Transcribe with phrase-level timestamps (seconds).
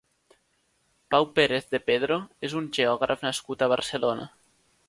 [1.15, 2.19] Pau Pérez de Pedro
[2.49, 4.31] és un geògraf nascut a Barcelona.